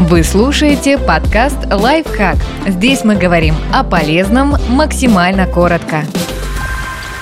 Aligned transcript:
Вы 0.00 0.24
слушаете 0.24 0.98
подкаст 0.98 1.56
«Лайфхак». 1.70 2.36
Здесь 2.66 3.04
мы 3.04 3.14
говорим 3.14 3.54
о 3.72 3.84
полезном 3.84 4.56
максимально 4.68 5.46
коротко. 5.46 6.02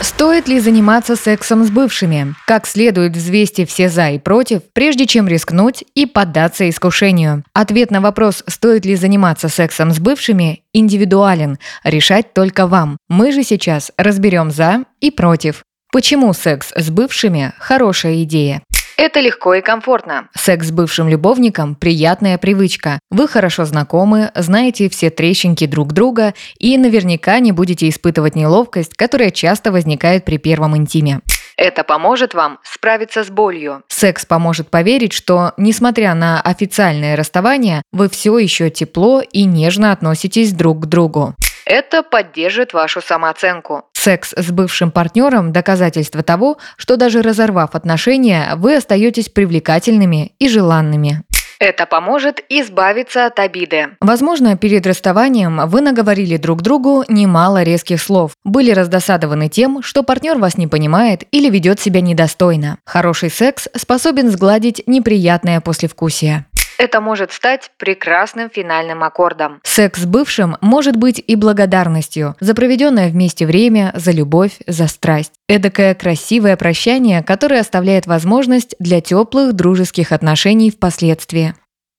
Стоит 0.00 0.48
ли 0.48 0.58
заниматься 0.58 1.14
сексом 1.14 1.64
с 1.64 1.70
бывшими? 1.70 2.34
Как 2.46 2.66
следует 2.66 3.16
взвести 3.16 3.66
все 3.66 3.90
«за» 3.90 4.10
и 4.10 4.18
«против», 4.18 4.62
прежде 4.72 5.06
чем 5.06 5.28
рискнуть 5.28 5.84
и 5.94 6.06
поддаться 6.06 6.68
искушению? 6.68 7.44
Ответ 7.52 7.90
на 7.90 8.00
вопрос, 8.00 8.42
стоит 8.48 8.86
ли 8.86 8.96
заниматься 8.96 9.50
сексом 9.50 9.92
с 9.92 9.98
бывшими, 9.98 10.62
индивидуален. 10.72 11.58
Решать 11.84 12.32
только 12.32 12.66
вам. 12.66 12.96
Мы 13.08 13.32
же 13.32 13.44
сейчас 13.44 13.92
разберем 13.98 14.50
«за» 14.50 14.84
и 15.00 15.10
«против». 15.10 15.62
Почему 15.92 16.32
секс 16.32 16.72
с 16.74 16.90
бывшими– 16.90 17.52
хорошая 17.58 18.22
идея? 18.24 18.62
Это 18.96 19.20
легко 19.20 19.54
и 19.54 19.60
комфортно. 19.60 20.28
Секс 20.34 20.68
с 20.68 20.70
бывшим 20.70 21.08
любовником– 21.08 21.74
приятная 21.80 22.38
привычка. 22.38 23.00
Вы 23.10 23.26
хорошо 23.26 23.64
знакомы, 23.64 24.30
знаете 24.34 24.88
все 24.88 25.10
трещинки 25.10 25.66
друг 25.66 25.92
друга 25.92 26.34
и 26.58 26.78
наверняка 26.78 27.38
не 27.40 27.52
будете 27.52 27.88
испытывать 27.88 28.36
неловкость, 28.36 28.94
которая 28.94 29.30
часто 29.30 29.72
возникает 29.72 30.24
при 30.24 30.38
первом 30.38 30.76
интиме. 30.76 31.20
Это 31.56 31.84
поможет 31.84 32.34
вам 32.34 32.58
справиться 32.62 33.22
с 33.22 33.30
болью. 33.30 33.82
Секс 33.88 34.26
поможет 34.26 34.70
поверить, 34.70 35.12
что, 35.12 35.52
несмотря 35.56 36.14
на 36.14 36.40
официальное 36.40 37.16
расставание, 37.16 37.82
вы 37.92 38.08
все 38.08 38.38
еще 38.38 38.70
тепло 38.70 39.20
и 39.20 39.44
нежно 39.44 39.92
относитесь 39.92 40.52
друг 40.52 40.80
к 40.80 40.86
другу. 40.86 41.34
Это 41.66 42.02
поддержит 42.02 42.72
вашу 42.72 43.00
самооценку. 43.00 43.84
Секс 43.92 44.32
с 44.36 44.50
бывшим 44.50 44.90
партнером– 44.90 45.52
доказательство 45.52 46.22
того, 46.22 46.58
что 46.76 46.96
даже 46.96 47.22
разорвав 47.22 47.74
отношения, 47.74 48.52
вы 48.56 48.76
остаетесь 48.76 49.28
привлекательными 49.30 50.32
и 50.38 50.48
желанными. 50.48 51.22
Это 51.58 51.86
поможет 51.86 52.44
избавиться 52.48 53.26
от 53.26 53.38
обиды. 53.38 53.96
Возможно, 54.00 54.56
перед 54.56 54.86
расставанием 54.86 55.66
вы 55.68 55.80
наговорили 55.80 56.36
друг 56.36 56.62
другу 56.62 57.04
немало 57.08 57.62
резких 57.62 58.02
слов, 58.02 58.32
были 58.44 58.72
раздосадованы 58.72 59.48
тем, 59.48 59.82
что 59.82 60.02
партнер 60.02 60.36
вас 60.36 60.58
не 60.58 60.66
понимает 60.66 61.24
или 61.30 61.48
ведет 61.48 61.80
себя 61.80 62.00
недостойно. 62.00 62.78
Хороший 62.84 63.30
секс 63.30 63.68
способен 63.74 64.30
сгладить 64.30 64.82
неприятное 64.86 65.60
послевкусие. 65.60 66.46
Это 66.78 67.00
может 67.00 67.32
стать 67.32 67.70
прекрасным 67.76 68.50
финальным 68.50 69.02
аккордом. 69.02 69.60
Секс 69.62 70.00
с 70.00 70.06
бывшим 70.06 70.56
может 70.60 70.96
быть 70.96 71.22
и 71.24 71.36
благодарностью 71.36 72.36
за 72.40 72.54
проведенное 72.54 73.08
вместе 73.08 73.46
время, 73.46 73.92
за 73.94 74.10
любовь, 74.10 74.58
за 74.66 74.86
страсть. 74.88 75.32
Эдакое 75.48 75.94
красивое 75.94 76.56
прощание, 76.56 77.22
которое 77.22 77.60
оставляет 77.60 78.06
возможность 78.06 78.74
для 78.78 79.00
теплых 79.00 79.52
дружеских 79.52 80.12
отношений 80.12 80.70
впоследствии. 80.70 81.54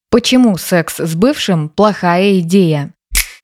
Почему 0.09 0.57
секс 0.57 0.99
с 0.99 1.15
бывшим– 1.15 1.69
плохая 1.75 2.39
идея? 2.39 2.94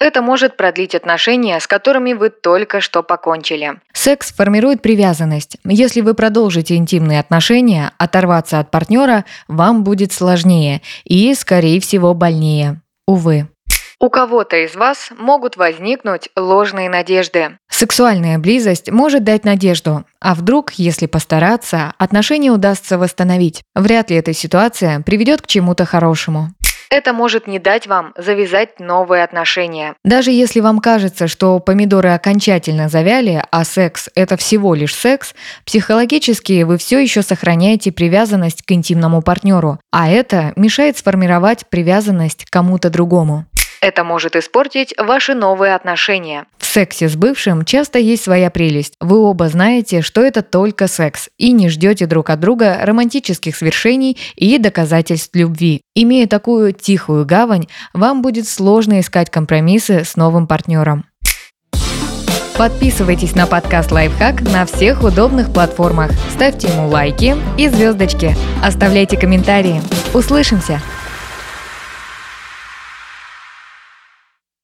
Это 0.02 0.24
может 0.24 0.58
продлить 0.58 0.96
отношения, 0.96 1.60
с 1.60 1.68
которыми 1.68 2.14
вы 2.14 2.32
только 2.32 2.82
что 2.82 3.04
покончили. 3.04 3.74
Секс 3.94 4.34
формирует 4.34 4.82
привязанность. 4.82 5.58
Если 5.64 6.02
вы 6.02 6.16
продолжите 6.16 6.76
интимные 6.76 7.20
отношения, 7.20 7.92
оторваться 8.00 8.58
от 8.58 8.72
партнера 8.72 9.26
вам 9.48 9.84
будет 9.84 10.12
сложнее 10.12 10.82
и, 11.04 11.36
скорее 11.36 11.80
всего, 11.80 12.16
больнее. 12.16 12.82
Увы. 13.06 13.48
У 14.00 14.10
кого-то 14.10 14.56
из 14.66 14.76
вас 14.76 15.12
могут 15.20 15.56
возникнуть 15.56 16.30
ложные 16.36 16.90
надежды. 16.90 17.60
Сексуальная 17.70 18.40
близость 18.40 18.90
может 18.90 19.24
дать 19.24 19.46
надежду, 19.46 20.06
а 20.20 20.34
вдруг, 20.34 20.72
если 20.74 21.06
постараться, 21.06 21.94
отношения 22.00 22.50
удастся 22.50 22.98
восстановить. 22.98 23.62
Вряд 23.76 24.10
ли 24.10 24.16
эта 24.16 24.34
ситуация 24.34 25.02
приведет 25.02 25.44
к 25.44 25.48
чему-то 25.48 25.86
хорошему. 25.86 26.48
Это 26.92 27.14
может 27.14 27.48
не 27.48 27.58
дать 27.58 27.88
вам 27.88 28.14
завязать 28.18 28.82
новые 28.82 29.24
отношения. 29.24 29.96
Даже 30.04 30.32
если 30.32 30.60
вам 30.60 30.80
кажется, 30.80 31.30
что 31.30 31.60
помидоры 31.60 32.10
окончательно 32.10 32.90
завяли, 32.90 33.42
а 33.50 33.64
секс– 33.64 34.10
это 34.16 34.36
всего 34.36 34.76
лишь 34.76 34.94
секс, 34.94 35.34
психологически 35.66 36.64
вы 36.64 36.78
все 36.78 37.00
еще 37.00 37.22
сохраняете 37.22 37.94
привязанность 37.94 38.64
к 38.64 38.72
интимному 38.74 39.22
партнеру, 39.22 39.80
а 39.90 40.10
это 40.10 40.52
мешает 40.58 40.98
сформировать 40.98 41.66
привязанность 41.70 42.44
к 42.44 42.50
кому-то 42.50 42.90
другому. 42.90 43.46
Это 43.82 44.04
может 44.04 44.36
испортить 44.36 44.94
ваши 44.96 45.34
новые 45.34 45.74
отношения. 45.74 46.46
В 46.60 46.66
сексе 46.66 47.10
с 47.10 47.16
бывшим 47.16 47.66
часто 47.66 47.98
есть 47.98 48.24
своя 48.24 48.52
прелесть. 48.52 48.94
Вы 49.02 49.18
оба 49.18 49.50
знаете, 49.50 50.04
что 50.04 50.22
это 50.22 50.44
только 50.44 50.88
секс, 50.88 51.30
и 51.40 51.52
не 51.52 51.68
ждете 51.68 52.06
друг 52.06 52.30
от 52.30 52.40
друга 52.40 52.78
романтических 52.84 53.56
свершений 53.56 54.18
и 54.36 54.60
доказательств 54.60 55.36
любви. 55.36 55.82
Имея 55.96 56.28
такую 56.28 56.74
тихую 56.74 57.26
гавань, 57.26 57.68
вам 57.94 58.22
будет 58.22 58.48
сложно 58.48 59.00
искать 59.00 59.32
компромиссы 59.32 60.06
с 60.06 60.16
новым 60.16 60.46
партнером. 60.46 61.06
Подписывайтесь 62.58 63.34
на 63.34 63.48
подкаст 63.48 63.92
«Лайфхак» 63.92 64.42
на 64.42 64.68
всех 64.68 65.04
удобных 65.04 65.52
платформах. 65.52 66.12
Ставьте 66.36 66.68
ему 66.68 66.88
лайки 66.88 67.36
и 67.58 67.68
звездочки. 67.68 68.36
Оставляйте 68.64 69.18
комментарии. 69.18 69.82
Услышимся! 70.14 70.80